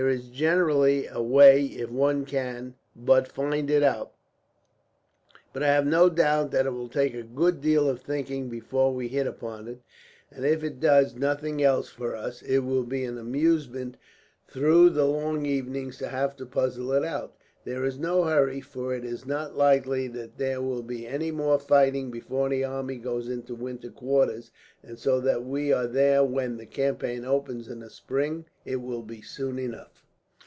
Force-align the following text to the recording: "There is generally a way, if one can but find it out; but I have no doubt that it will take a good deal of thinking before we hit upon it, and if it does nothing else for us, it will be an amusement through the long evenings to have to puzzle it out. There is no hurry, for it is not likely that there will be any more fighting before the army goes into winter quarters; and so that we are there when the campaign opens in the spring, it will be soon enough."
"There 0.01 0.09
is 0.09 0.29
generally 0.29 1.05
a 1.05 1.21
way, 1.21 1.63
if 1.63 1.91
one 1.91 2.25
can 2.25 2.73
but 2.95 3.27
find 3.31 3.69
it 3.69 3.83
out; 3.83 4.13
but 5.53 5.61
I 5.61 5.67
have 5.67 5.85
no 5.85 6.09
doubt 6.09 6.49
that 6.51 6.65
it 6.65 6.71
will 6.71 6.89
take 6.89 7.13
a 7.13 7.21
good 7.21 7.61
deal 7.61 7.87
of 7.87 8.01
thinking 8.01 8.49
before 8.49 8.95
we 8.95 9.09
hit 9.09 9.27
upon 9.27 9.67
it, 9.67 9.79
and 10.31 10.43
if 10.43 10.63
it 10.63 10.79
does 10.79 11.13
nothing 11.15 11.61
else 11.61 11.89
for 11.91 12.15
us, 12.15 12.41
it 12.41 12.59
will 12.59 12.83
be 12.83 13.03
an 13.05 13.19
amusement 13.19 13.95
through 14.47 14.89
the 14.89 15.05
long 15.05 15.45
evenings 15.45 15.99
to 15.99 16.07
have 16.07 16.35
to 16.37 16.47
puzzle 16.47 16.91
it 16.93 17.05
out. 17.05 17.35
There 17.63 17.85
is 17.85 17.99
no 17.99 18.23
hurry, 18.23 18.59
for 18.59 18.95
it 18.95 19.05
is 19.05 19.23
not 19.23 19.55
likely 19.55 20.07
that 20.07 20.39
there 20.39 20.59
will 20.63 20.81
be 20.81 21.05
any 21.05 21.29
more 21.29 21.59
fighting 21.59 22.09
before 22.09 22.49
the 22.49 22.63
army 22.63 22.95
goes 22.97 23.29
into 23.29 23.53
winter 23.53 23.91
quarters; 23.91 24.49
and 24.81 24.97
so 24.97 25.19
that 25.21 25.45
we 25.45 25.71
are 25.71 25.85
there 25.87 26.23
when 26.25 26.57
the 26.57 26.65
campaign 26.65 27.23
opens 27.23 27.67
in 27.67 27.79
the 27.81 27.91
spring, 27.91 28.45
it 28.65 28.77
will 28.77 29.03
be 29.03 29.21
soon 29.21 29.59
enough." 29.59 29.99